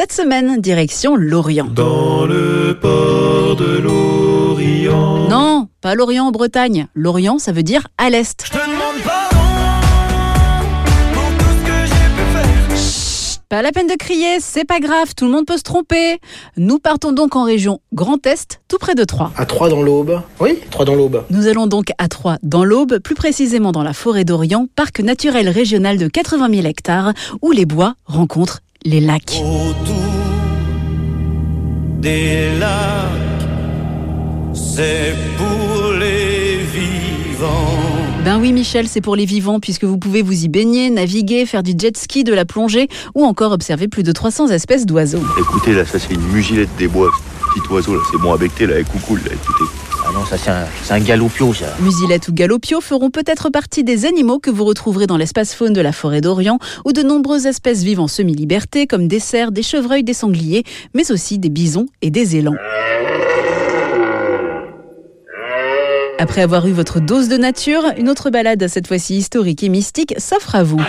Cette 0.00 0.12
semaine, 0.12 0.60
direction 0.60 1.16
l'Orient. 1.16 1.66
Dans 1.74 2.24
le 2.24 2.78
port 2.80 3.56
de 3.56 3.78
l'Orient. 3.78 5.26
Non, 5.28 5.66
pas 5.80 5.96
l'Orient 5.96 6.26
en 6.26 6.30
Bretagne. 6.30 6.86
L'Orient, 6.94 7.40
ça 7.40 7.50
veut 7.50 7.64
dire 7.64 7.88
à 7.98 8.08
l'Est. 8.08 8.44
Je 8.46 8.52
te 8.52 8.58
demande 8.58 9.02
pardon 9.04 9.36
pour 11.12 11.38
tout 11.38 11.50
ce 11.50 11.66
que 11.66 11.86
j'ai 11.86 12.10
pu 12.14 12.22
faire. 12.32 13.42
Pas 13.48 13.60
la 13.60 13.72
peine 13.72 13.88
de 13.88 13.96
crier, 13.96 14.36
c'est 14.38 14.64
pas 14.64 14.78
grave, 14.78 15.14
tout 15.16 15.24
le 15.24 15.32
monde 15.32 15.46
peut 15.46 15.56
se 15.56 15.64
tromper. 15.64 16.20
Nous 16.56 16.78
partons 16.78 17.10
donc 17.10 17.34
en 17.34 17.42
région 17.42 17.80
Grand 17.92 18.24
Est, 18.24 18.60
tout 18.68 18.78
près 18.78 18.94
de 18.94 19.02
Troyes. 19.02 19.32
À 19.36 19.46
3 19.46 19.68
dans 19.68 19.82
l'Aube. 19.82 20.22
Oui, 20.38 20.60
3 20.70 20.84
dans 20.84 20.94
l'Aube. 20.94 21.24
Nous 21.30 21.48
allons 21.48 21.66
donc 21.66 21.86
à 21.98 22.06
Troyes, 22.06 22.38
dans 22.44 22.62
l'Aube, 22.62 23.00
plus 23.00 23.16
précisément 23.16 23.72
dans 23.72 23.82
la 23.82 23.94
forêt 23.94 24.24
d'Orient, 24.24 24.68
parc 24.76 25.00
naturel 25.00 25.48
régional 25.48 25.98
de 25.98 26.06
80 26.06 26.50
000 26.54 26.66
hectares, 26.68 27.14
où 27.42 27.50
les 27.50 27.66
bois 27.66 27.94
rencontrent 28.04 28.60
les 28.84 29.00
lacs. 29.00 29.40
Autour 29.40 29.94
des 32.00 32.58
lacs, 32.58 33.44
c'est 34.54 35.14
pour 35.36 35.92
les 35.92 36.58
vivants. 36.58 37.78
Ben 38.24 38.38
oui 38.38 38.52
Michel, 38.52 38.88
c'est 38.88 39.00
pour 39.00 39.16
les 39.16 39.24
vivants 39.24 39.60
puisque 39.60 39.84
vous 39.84 39.98
pouvez 39.98 40.22
vous 40.22 40.44
y 40.44 40.48
baigner, 40.48 40.90
naviguer, 40.90 41.46
faire 41.46 41.62
du 41.62 41.72
jet 41.76 41.96
ski, 41.96 42.24
de 42.24 42.34
la 42.34 42.44
plongée 42.44 42.88
ou 43.14 43.24
encore 43.24 43.52
observer 43.52 43.88
plus 43.88 44.02
de 44.02 44.12
300 44.12 44.48
espèces 44.48 44.86
d'oiseaux. 44.86 45.22
Écoutez, 45.38 45.72
là, 45.72 45.84
ça 45.84 45.98
c'est 45.98 46.14
une 46.14 46.26
mugilette 46.28 46.70
des 46.78 46.88
bois. 46.88 47.10
Petit 47.54 47.72
oiseau, 47.72 47.94
là, 47.94 48.00
c'est 48.10 48.18
bon 48.18 48.32
à 48.32 48.36
becter, 48.36 48.66
là, 48.66 48.74
avec 48.74 48.88
coucou, 48.88 49.16
là, 49.16 49.22
écoutez. 49.32 49.64
Ah 50.06 50.10
non, 50.12 50.24
ça 50.24 50.36
c'est 50.38 50.92
un, 50.92 51.00
galopio, 51.00 51.52
ça. 51.52 51.66
Musilette 51.80 52.28
ou 52.28 52.32
galopio 52.32 52.80
feront 52.80 53.10
peut-être 53.10 53.50
partie 53.50 53.84
des 53.84 54.06
animaux 54.06 54.38
que 54.38 54.50
vous 54.50 54.64
retrouverez 54.64 55.06
dans 55.06 55.16
l'espace 55.16 55.54
faune 55.54 55.72
de 55.72 55.80
la 55.80 55.92
forêt 55.92 56.20
d'Orient 56.20 56.58
où 56.84 56.92
de 56.92 57.02
nombreuses 57.02 57.46
espèces 57.46 57.82
vivent 57.82 58.00
en 58.00 58.08
semi-liberté 58.08 58.86
comme 58.86 59.08
des 59.08 59.20
cerfs, 59.20 59.52
des 59.52 59.62
chevreuils, 59.62 60.04
des 60.04 60.14
sangliers, 60.14 60.64
mais 60.94 61.10
aussi 61.10 61.38
des 61.38 61.50
bisons 61.50 61.86
et 62.02 62.10
des 62.10 62.36
élans. 62.36 62.56
Après 66.18 66.42
avoir 66.42 66.66
eu 66.66 66.72
votre 66.72 67.00
dose 67.00 67.28
de 67.28 67.36
nature, 67.36 67.82
une 67.96 68.08
autre 68.08 68.30
balade, 68.30 68.66
cette 68.68 68.88
fois-ci 68.88 69.16
historique 69.16 69.62
et 69.62 69.68
mystique, 69.68 70.14
s'offre 70.18 70.54
à 70.54 70.64
vous. 70.64 70.80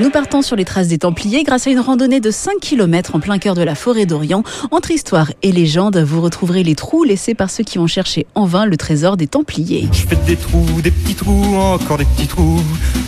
Nous 0.00 0.08
partons 0.08 0.40
sur 0.40 0.56
les 0.56 0.64
traces 0.64 0.88
des 0.88 0.96
Templiers 0.96 1.42
grâce 1.42 1.66
à 1.66 1.70
une 1.70 1.78
randonnée 1.78 2.20
de 2.20 2.30
5 2.30 2.54
km 2.58 3.16
en 3.16 3.20
plein 3.20 3.36
cœur 3.36 3.54
de 3.54 3.60
la 3.60 3.74
forêt 3.74 4.06
d'Orient. 4.06 4.42
Entre 4.70 4.92
histoire 4.92 5.30
et 5.42 5.52
légende, 5.52 5.98
vous 5.98 6.22
retrouverez 6.22 6.62
les 6.62 6.74
trous 6.74 7.04
laissés 7.04 7.34
par 7.34 7.50
ceux 7.50 7.64
qui 7.64 7.78
ont 7.78 7.86
cherché 7.86 8.26
en 8.34 8.46
vain 8.46 8.64
le 8.64 8.78
trésor 8.78 9.18
des 9.18 9.26
Templiers. 9.26 9.90
Je 9.92 10.06
fais 10.06 10.16
des 10.26 10.36
trous, 10.36 10.80
des 10.82 10.90
petits 10.90 11.14
trous, 11.14 11.54
encore 11.54 11.98
des 11.98 12.06
petits 12.06 12.28
trous, 12.28 12.62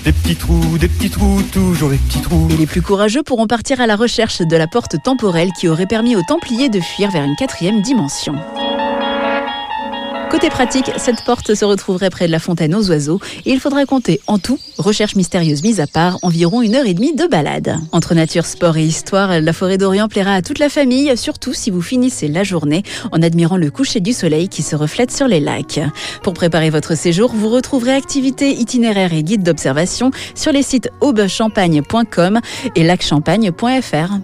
des 0.05 0.13
petits 0.13 0.37
trous, 0.37 0.77
des 0.79 0.89
petits 0.89 1.09
trous, 1.09 1.41
toujours 1.51 1.89
des 1.89 1.97
petits 1.97 2.21
trous. 2.21 2.49
Et 2.51 2.59
les 2.59 2.67
plus 2.67 2.83
courageux 2.83 3.23
pourront 3.23 3.47
partir 3.47 3.81
à 3.81 3.87
la 3.87 3.97
recherche 3.97 4.43
de 4.43 4.57
la 4.59 4.67
porte 4.67 4.97
temporelle 5.03 5.49
qui 5.59 5.69
aurait 5.69 5.87
permis 5.87 6.15
aux 6.15 6.23
Templiers 6.29 6.69
de 6.69 6.81
fuir 6.81 7.11
vers 7.11 7.25
une 7.25 7.37
quatrième 7.37 7.81
dimension. 7.81 8.35
Côté 10.33 10.49
pratique, 10.49 10.91
cette 10.97 11.25
porte 11.25 11.55
se 11.55 11.65
retrouverait 11.67 12.09
près 12.09 12.27
de 12.27 12.33
la 12.33 12.39
fontaine 12.39 12.75
aux 12.75 12.89
oiseaux 12.89 13.21
et 13.45 13.53
il 13.53 13.61
faudra 13.61 13.85
compter 13.85 14.19
en 14.27 14.39
tout, 14.39 14.59
recherche 14.79 15.15
mystérieuse 15.15 15.63
mise 15.63 15.79
à 15.79 15.87
part, 15.87 16.19
environ 16.23 16.63
une 16.63 16.75
heure 16.75 16.87
et 16.87 16.95
demie 16.95 17.15
de 17.15 17.27
balade. 17.27 17.77
Entre 17.93 18.15
nature, 18.15 18.47
sport 18.47 18.79
et 18.79 18.83
histoire, 18.83 19.43
la 19.43 19.53
forêt 19.53 19.77
d'Orient 19.77 20.09
plaira 20.09 20.33
à 20.33 20.41
toute 20.41 20.59
la 20.59 20.71
famille, 20.71 21.15
surtout 21.19 21.53
si 21.53 21.71
vous 21.71 21.83
finissez 21.83 22.29
la 22.29 22.45
journée 22.45 22.83
en 23.13 23.21
admirant 23.21 23.59
le 23.59 23.71
coucher 23.71 24.01
du 24.01 24.15
soleil 24.15 24.49
qui 24.49 24.63
se 24.63 24.75
reflète 24.75 25.11
sur 25.11 25.29
les 25.29 25.39
lacs. 25.39 25.81
Pour 26.23 26.33
préparer 26.33 26.71
votre 26.71 26.97
séjour, 26.97 27.31
vous 27.35 27.51
retrouverez 27.51 27.93
activités, 27.93 28.53
itinéraires 28.53 29.13
et 29.13 29.23
guides 29.23 29.43
d'observation 29.43 30.13
sur 30.35 30.51
les 30.51 30.63
sites 30.63 30.89
aubechampagne.com 31.03 32.41
et 32.75 32.85
lacchampagne.fr. 32.85 34.23